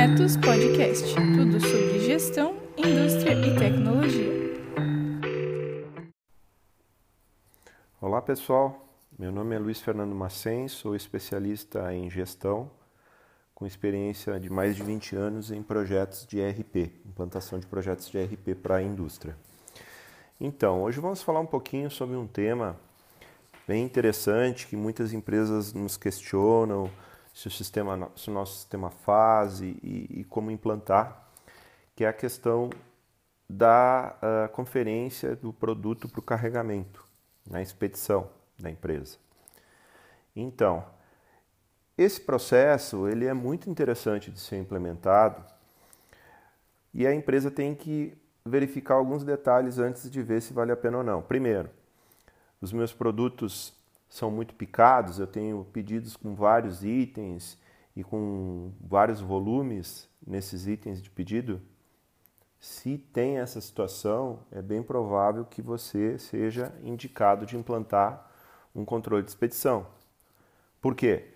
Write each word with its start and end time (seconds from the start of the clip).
Metos 0.00 0.34
Podcast 0.38 1.14
tudo 1.14 1.60
sobre 1.60 2.00
gestão, 2.00 2.56
indústria 2.74 3.34
e 3.34 3.54
tecnologia. 3.54 4.32
Olá 8.00 8.22
pessoal, 8.22 8.88
meu 9.18 9.30
nome 9.30 9.54
é 9.54 9.58
Luiz 9.58 9.78
Fernando 9.78 10.14
Macen, 10.14 10.68
sou 10.68 10.96
especialista 10.96 11.92
em 11.92 12.08
gestão, 12.08 12.70
com 13.54 13.66
experiência 13.66 14.40
de 14.40 14.48
mais 14.48 14.74
de 14.74 14.82
20 14.82 15.16
anos 15.16 15.50
em 15.50 15.62
projetos 15.62 16.26
de 16.26 16.40
ERP, 16.40 16.98
implantação 17.04 17.58
de 17.58 17.66
projetos 17.66 18.08
de 18.08 18.16
ERP 18.16 18.54
para 18.54 18.76
a 18.76 18.82
indústria. 18.82 19.36
Então, 20.40 20.82
hoje 20.82 20.98
vamos 20.98 21.22
falar 21.22 21.40
um 21.40 21.46
pouquinho 21.46 21.90
sobre 21.90 22.16
um 22.16 22.26
tema 22.26 22.74
bem 23.68 23.84
interessante 23.84 24.66
que 24.66 24.76
muitas 24.76 25.12
empresas 25.12 25.74
nos 25.74 25.98
questionam 25.98 26.90
se 27.32 27.48
o, 27.48 27.50
sistema, 27.50 28.10
se 28.16 28.30
o 28.30 28.32
nosso 28.32 28.56
sistema 28.56 28.90
faz 28.90 29.60
e, 29.60 29.78
e 29.82 30.26
como 30.28 30.50
implantar, 30.50 31.28
que 31.94 32.04
é 32.04 32.08
a 32.08 32.12
questão 32.12 32.70
da 33.48 34.14
uh, 34.22 34.48
conferência 34.52 35.34
do 35.34 35.52
produto 35.52 36.08
para 36.08 36.20
o 36.20 36.22
carregamento, 36.22 37.04
na 37.48 37.60
expedição 37.60 38.30
da 38.58 38.70
empresa. 38.70 39.18
Então, 40.34 40.84
esse 41.98 42.20
processo 42.20 43.08
ele 43.08 43.26
é 43.26 43.34
muito 43.34 43.68
interessante 43.68 44.30
de 44.30 44.38
ser 44.38 44.56
implementado 44.56 45.44
e 46.94 47.06
a 47.06 47.14
empresa 47.14 47.50
tem 47.50 47.74
que 47.74 48.16
verificar 48.44 48.94
alguns 48.94 49.24
detalhes 49.24 49.78
antes 49.78 50.10
de 50.10 50.22
ver 50.22 50.40
se 50.40 50.52
vale 50.52 50.72
a 50.72 50.76
pena 50.76 50.98
ou 50.98 51.04
não. 51.04 51.20
Primeiro, 51.20 51.68
os 52.60 52.72
meus 52.72 52.92
produtos 52.92 53.72
são 54.10 54.28
muito 54.30 54.54
picados, 54.56 55.20
eu 55.20 55.26
tenho 55.26 55.64
pedidos 55.72 56.16
com 56.16 56.34
vários 56.34 56.84
itens 56.84 57.56
e 57.94 58.02
com 58.02 58.72
vários 58.80 59.20
volumes 59.20 60.08
nesses 60.26 60.66
itens 60.66 61.00
de 61.00 61.08
pedido. 61.08 61.62
Se 62.58 62.98
tem 62.98 63.38
essa 63.38 63.60
situação, 63.60 64.40
é 64.50 64.60
bem 64.60 64.82
provável 64.82 65.44
que 65.44 65.62
você 65.62 66.18
seja 66.18 66.74
indicado 66.82 67.46
de 67.46 67.56
implantar 67.56 68.28
um 68.74 68.84
controle 68.84 69.22
de 69.22 69.30
expedição. 69.30 69.86
Por 70.80 70.94
quê? 70.96 71.28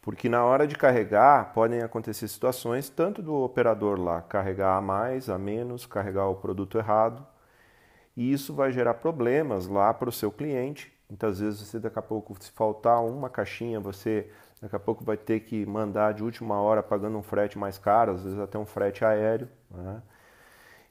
Porque 0.00 0.28
na 0.28 0.44
hora 0.44 0.66
de 0.66 0.76
carregar 0.76 1.52
podem 1.52 1.82
acontecer 1.82 2.28
situações 2.28 2.88
tanto 2.88 3.20
do 3.20 3.34
operador 3.34 4.00
lá 4.00 4.22
carregar 4.22 4.76
a 4.76 4.80
mais, 4.80 5.28
a 5.28 5.36
menos, 5.36 5.84
carregar 5.84 6.28
o 6.28 6.36
produto 6.36 6.78
errado, 6.78 7.26
e 8.16 8.32
isso 8.32 8.54
vai 8.54 8.70
gerar 8.70 8.94
problemas 8.94 9.66
lá 9.66 9.92
para 9.92 10.08
o 10.08 10.12
seu 10.12 10.30
cliente. 10.30 10.99
Muitas 11.10 11.40
vezes 11.40 11.60
você 11.60 11.80
daqui 11.80 11.98
a 11.98 12.02
pouco, 12.02 12.36
se 12.40 12.52
faltar 12.52 13.04
uma 13.04 13.28
caixinha, 13.28 13.80
você 13.80 14.30
daqui 14.62 14.76
a 14.76 14.78
pouco 14.78 15.04
vai 15.04 15.16
ter 15.16 15.40
que 15.40 15.66
mandar 15.66 16.14
de 16.14 16.22
última 16.22 16.60
hora 16.60 16.84
pagando 16.84 17.18
um 17.18 17.22
frete 17.22 17.58
mais 17.58 17.76
caro, 17.76 18.12
às 18.12 18.22
vezes 18.22 18.38
até 18.38 18.56
um 18.56 18.64
frete 18.64 19.04
aéreo. 19.04 19.48
Né? 19.68 20.00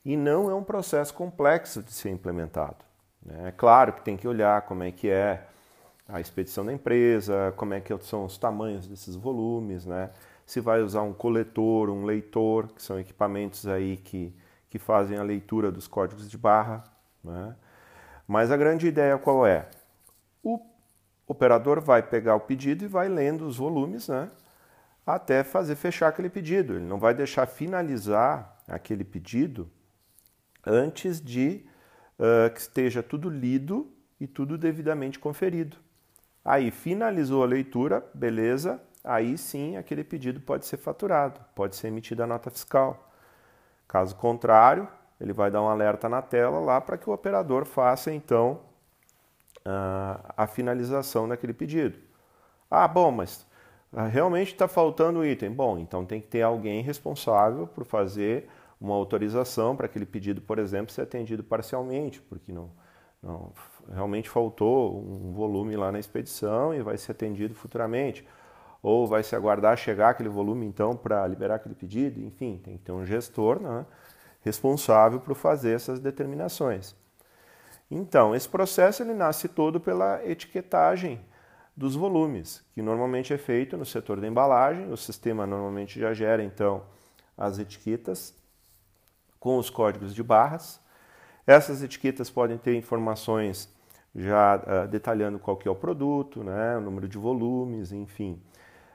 E 0.04 0.18
não 0.18 0.52
é 0.52 0.54
um 0.54 0.64
processo 0.64 1.14
complexo 1.14 1.82
de 1.82 1.94
ser 1.94 2.10
implementado. 2.10 2.78
Né? 3.26 3.48
É 3.48 3.52
claro 3.52 3.94
que 3.94 4.02
tem 4.02 4.18
que 4.18 4.28
olhar 4.28 4.64
como 4.64 4.84
é 4.84 4.92
que 4.92 5.10
é 5.10 5.48
a 6.10 6.20
expedição 6.20 6.66
da 6.66 6.74
empresa, 6.74 7.54
como 7.56 7.74
é 7.74 7.80
que 7.80 7.96
são 8.00 8.26
os 8.26 8.38
tamanhos 8.38 8.88
desses 8.88 9.16
volumes, 9.16 9.86
né? 9.86 10.10
Se 10.46 10.60
vai 10.60 10.82
usar 10.82 11.04
um 11.04 11.14
coletor, 11.14 11.90
um 11.92 12.04
leitor, 12.04 12.68
que 12.70 12.82
são 12.82 13.00
equipamentos 13.00 13.68
aí 13.68 13.96
que, 13.98 14.36
que 14.72 14.80
fazem 14.80 15.20
a 15.20 15.24
leitura 15.24 15.72
dos 15.72 15.88
códigos 15.88 16.28
de 16.28 16.36
barra, 16.36 16.84
né? 17.24 17.56
Mas 18.28 18.52
a 18.52 18.58
grande 18.58 18.88
ideia 18.88 19.18
qual 19.20 19.46
é? 19.46 19.68
O 20.44 20.60
operador 21.28 21.82
vai 21.82 22.02
pegar 22.02 22.36
o 22.36 22.40
pedido 22.40 22.84
e 22.84 22.88
vai 22.88 23.08
lendo 23.08 23.46
os 23.46 23.58
volumes, 23.58 24.08
né? 24.08 24.30
Até 25.06 25.44
fazer 25.44 25.76
fechar 25.76 26.08
aquele 26.08 26.30
pedido. 26.30 26.76
Ele 26.76 26.86
não 26.86 27.00
vai 27.00 27.14
deixar 27.14 27.46
finalizar 27.46 28.58
aquele 28.68 29.04
pedido 29.04 29.70
antes 30.66 31.20
de 31.22 31.66
uh, 32.20 32.54
que 32.54 32.60
esteja 32.60 33.02
tudo 33.02 33.30
lido 33.30 33.92
e 34.20 34.28
tudo 34.28 34.58
devidamente 34.58 35.18
conferido. 35.18 35.78
Aí 36.44 36.72
finalizou 36.72 37.44
a 37.44 37.48
leitura, 37.48 38.06
beleza, 38.14 38.82
aí 39.04 39.38
sim 39.38 39.78
aquele 39.78 40.04
pedido 40.04 40.40
pode 40.40 40.66
ser 40.66 40.78
faturado, 40.78 41.40
pode 41.56 41.76
ser 41.76 41.88
emitida 41.88 42.24
a 42.24 42.28
nota 42.28 42.50
fiscal. 42.50 43.12
Caso 43.88 44.16
contrário, 44.16 44.88
ele 45.20 45.34
vai 45.34 45.50
dar 45.52 45.62
um 45.62 45.68
alerta 45.68 46.08
na 46.08 46.22
tela 46.22 46.60
lá 46.60 46.80
para 46.80 46.98
que 46.98 47.10
o 47.10 47.14
operador 47.14 47.66
faça 47.66 48.12
então 48.12 48.69
a 50.38 50.48
finalização 50.48 51.28
daquele 51.28 51.54
pedido. 51.54 51.98
Ah, 52.70 52.88
bom, 52.88 53.12
mas 53.12 53.46
ah, 53.94 54.08
realmente 54.08 54.54
está 54.54 54.68
faltando 54.68 55.20
o 55.20 55.26
item. 55.26 55.52
Bom, 55.52 55.78
então 55.80 56.06
tem 56.06 56.22
que 56.22 56.28
ter 56.28 56.42
alguém 56.42 56.82
responsável 56.82 57.68
por 57.68 57.86
fazer 57.86 58.48
uma 58.80 58.96
autorização 58.96 59.76
para 59.76 59.88
aquele 59.88 60.06
pedido, 60.06 60.42
por 60.42 60.60
exemplo, 60.60 60.92
ser 60.94 61.02
atendido 61.02 61.44
parcialmente, 61.44 62.22
porque 62.22 62.52
não, 62.52 62.72
não, 63.22 63.52
realmente 63.92 64.30
faltou 64.30 65.00
um 65.00 65.34
volume 65.34 65.76
lá 65.76 65.92
na 65.92 66.00
expedição 66.00 66.74
e 66.74 66.82
vai 66.82 66.98
ser 66.98 67.12
atendido 67.12 67.54
futuramente. 67.56 68.26
Ou 68.82 69.06
vai 69.08 69.24
se 69.24 69.36
aguardar 69.36 69.78
chegar 69.78 70.10
aquele 70.12 70.30
volume 70.30 70.66
então 70.66 70.96
para 70.96 71.28
liberar 71.28 71.56
aquele 71.56 71.76
pedido, 71.76 72.22
enfim, 72.22 72.62
tem 72.64 72.78
que 72.78 72.84
ter 72.84 72.92
um 72.94 73.06
gestor 73.06 73.60
né, 73.60 73.86
responsável 74.42 75.20
por 75.20 75.36
fazer 75.36 75.76
essas 75.76 76.00
determinações. 76.00 76.96
Então, 77.90 78.36
esse 78.36 78.48
processo 78.48 79.04
ele 79.04 79.14
nasce 79.14 79.48
todo 79.48 79.80
pela 79.80 80.24
etiquetagem 80.26 81.20
dos 81.76 81.96
volumes, 81.96 82.64
que 82.74 82.82
normalmente 82.82 83.34
é 83.34 83.38
feito 83.38 83.78
no 83.78 83.86
setor 83.86 84.20
da 84.20 84.28
embalagem. 84.28 84.92
O 84.92 84.98
sistema 84.98 85.48
normalmente 85.48 86.00
já 86.00 86.14
gera 86.14 86.44
então 86.44 86.84
as 87.38 87.58
etiquetas 87.58 88.36
com 89.40 89.58
os 89.58 89.70
códigos 89.70 90.14
de 90.14 90.22
barras 90.22 90.80
essas 91.50 91.82
etiquetas 91.82 92.30
podem 92.30 92.60
ter 92.60 92.76
informações 92.76 93.74
já 94.16 94.58
uh, 94.58 94.88
detalhando 94.88 95.40
qual 95.40 95.58
que 95.58 95.68
é 95.68 95.72
o 95.72 95.76
produto, 95.76 96.44
né, 96.44 96.78
o 96.78 96.82
número 96.82 97.08
de 97.08 97.18
volumes, 97.18 97.92
enfim. 97.92 98.40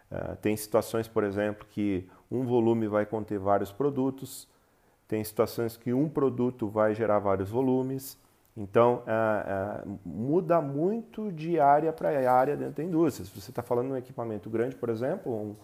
Uh, 0.09 0.37
tem 0.37 0.57
situações, 0.57 1.09
por 1.09 1.25
exemplo, 1.25 1.67
que 1.69 2.09
um 2.31 2.45
volume 2.45 2.87
vai 2.87 3.05
conter 3.07 3.41
vários 3.41 3.73
produtos, 3.73 4.49
tem 5.09 5.25
situações 5.25 5.77
que 5.77 5.93
um 5.93 6.09
produto 6.09 6.69
vai 6.69 6.95
gerar 6.95 7.19
vários 7.19 7.51
volumes. 7.51 8.17
Então, 8.57 9.03
uh, 9.03 9.99
muda 10.05 10.61
muito 10.61 11.33
de 11.33 11.59
área 11.59 11.93
para 11.93 12.31
área 12.31 12.57
dentro 12.57 12.75
da 12.75 12.85
indústria. 12.85 13.27
Se 13.27 13.41
você 13.41 13.51
está 13.51 13.63
falando 13.63 13.89
de 13.89 13.93
um 13.95 13.97
equipamento 13.97 14.49
grande, 14.49 14.77
por 14.77 14.89
exemplo, 14.89 15.33
um, 15.33 15.57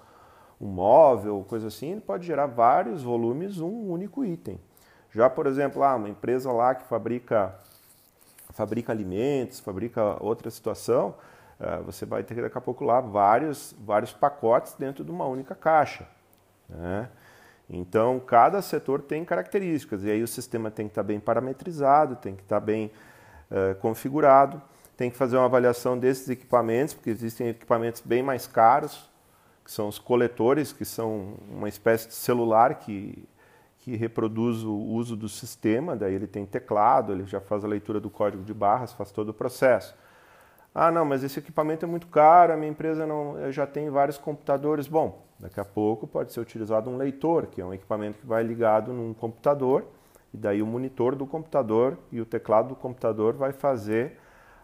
um 0.61 0.67
móvel, 0.67 1.45
coisa 1.49 1.69
assim, 1.69 1.93
ele 1.93 2.01
pode 2.01 2.27
gerar 2.27 2.47
vários 2.47 3.03
volumes, 3.03 3.61
um 3.61 3.91
único 3.91 4.25
item. 4.25 4.59
Já, 5.13 5.31
por 5.31 5.47
exemplo, 5.47 5.85
ah, 5.85 5.95
uma 5.95 6.09
empresa 6.09 6.51
lá 6.51 6.75
que 6.75 6.85
fabrica, 6.85 7.55
fabrica 8.53 8.93
alimentos, 8.93 9.61
fabrica 9.61 10.21
outra 10.21 10.51
situação, 10.51 11.15
uh, 11.61 11.85
você 11.85 12.05
vai 12.05 12.25
ter 12.25 12.43
daqui 12.43 12.59
a 12.59 12.61
pouco 12.61 12.85
lá 12.85 13.01
vários, 13.01 13.73
vários 13.79 14.13
pacotes 14.13 14.75
dentro 14.75 15.05
de 15.05 15.13
uma 15.13 15.27
única 15.27 15.55
caixa. 15.55 16.09
Né? 16.69 17.09
Então, 17.71 18.19
cada 18.19 18.61
setor 18.61 19.01
tem 19.01 19.25
características, 19.25 20.03
e 20.05 20.11
aí 20.11 20.23
o 20.23 20.29
sistema 20.29 20.71
tem 20.71 20.87
que 20.87 20.91
estar 20.91 21.03
bem 21.03 21.21
parametrizado, 21.21 22.17
tem 22.17 22.35
que 22.35 22.43
estar 22.43 22.59
bem 22.59 22.91
uh, 23.51 23.75
configurado, 23.77 24.61
tem 24.97 25.11
que 25.11 25.17
fazer 25.17 25.37
uma 25.37 25.47
avaliação 25.47 25.97
desses 25.97 26.29
equipamentos, 26.29 26.95
porque 26.95 27.11
existem 27.11 27.49
equipamentos 27.49 28.03
bem 28.05 28.23
mais 28.23 28.47
caros, 28.47 29.09
que 29.65 29.71
são 29.71 29.87
os 29.87 29.99
coletores, 29.99 30.73
que 30.73 30.85
são 30.85 31.35
uma 31.49 31.69
espécie 31.69 32.09
de 32.09 32.15
celular 32.15 32.75
que 32.75 33.27
que 33.81 33.97
reproduz 33.97 34.63
o 34.63 34.75
uso 34.75 35.17
do 35.17 35.29
sistema, 35.29 35.97
daí 35.97 36.15
ele 36.15 36.27
tem 36.27 36.45
teclado, 36.45 37.13
ele 37.13 37.25
já 37.25 37.41
faz 37.41 37.65
a 37.65 37.69
leitura 37.69 37.99
do 37.99 38.11
código 38.11 38.45
de 38.45 38.53
barras, 38.53 38.93
faz 38.93 39.11
todo 39.11 39.31
o 39.31 39.35
processo. 39.35 39.95
Ah, 40.75 40.91
não, 40.91 41.05
mas 41.05 41.25
esse 41.25 41.39
equipamento 41.39 41.85
é 41.85 41.89
muito 41.89 42.07
caro, 42.07 42.53
a 42.53 42.57
minha 42.57 42.71
empresa 42.71 43.07
não, 43.07 43.51
já 43.51 43.67
tem 43.67 43.91
vários 43.91 44.17
computadores. 44.17 44.87
Bom, 44.87 45.27
daqui 45.39 45.59
a 45.59 45.65
pouco 45.65 46.07
pode 46.07 46.33
ser 46.33 46.41
utilizado 46.41 46.89
um 46.89 46.97
leitor, 46.97 47.47
que 47.47 47.61
é 47.61 47.65
um 47.65 47.75
equipamento 47.75 48.19
que 48.19 48.27
vai 48.27 48.43
ligado 48.43 48.93
num 48.93 49.13
computador, 49.13 49.85
e 50.33 50.37
daí 50.37 50.63
o 50.63 50.67
monitor 50.67 51.17
do 51.17 51.27
computador 51.27 51.99
e 52.13 52.21
o 52.21 52.25
teclado 52.27 52.69
do 52.69 52.77
computador 52.77 53.35
vai 53.35 53.53
fazer 53.53 54.19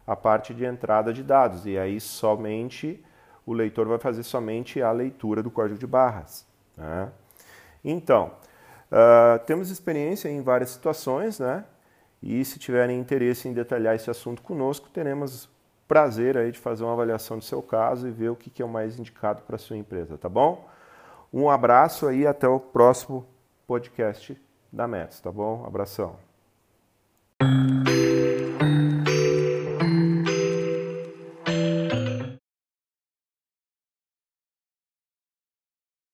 a 0.06 0.14
parte 0.14 0.54
de 0.54 0.64
entrada 0.64 1.12
de 1.12 1.22
dados, 1.22 1.66
e 1.66 1.76
aí 1.76 2.00
somente 2.00 3.04
o 3.44 3.52
leitor 3.52 3.86
vai 3.88 3.98
fazer 3.98 4.22
somente 4.22 4.80
a 4.80 4.92
leitura 4.92 5.42
do 5.42 5.50
código 5.50 5.78
de 5.78 5.86
barras. 5.86 6.46
Né? 6.76 7.10
Então, 7.84 8.32
Uh, 8.86 9.44
temos 9.44 9.70
experiência 9.70 10.28
em 10.28 10.40
várias 10.42 10.70
situações, 10.70 11.40
né? 11.40 11.64
E 12.22 12.44
se 12.44 12.58
tiverem 12.58 12.98
interesse 12.98 13.48
em 13.48 13.52
detalhar 13.52 13.94
esse 13.94 14.08
assunto 14.08 14.42
conosco, 14.42 14.88
teremos 14.88 15.48
prazer 15.86 16.36
aí 16.36 16.50
de 16.50 16.58
fazer 16.58 16.84
uma 16.84 16.92
avaliação 16.92 17.38
do 17.38 17.44
seu 17.44 17.62
caso 17.62 18.08
e 18.08 18.10
ver 18.10 18.30
o 18.30 18.36
que 18.36 18.60
é 18.60 18.64
o 18.64 18.68
mais 18.68 18.98
indicado 18.98 19.42
para 19.42 19.56
a 19.56 19.58
sua 19.58 19.76
empresa, 19.76 20.18
tá 20.18 20.28
bom? 20.28 20.68
Um 21.32 21.50
abraço 21.50 22.06
aí 22.06 22.26
até 22.26 22.48
o 22.48 22.58
próximo 22.58 23.26
podcast 23.66 24.40
da 24.72 24.86
Mets, 24.86 25.20
tá 25.20 25.30
bom? 25.30 25.64
Abração. 25.66 26.25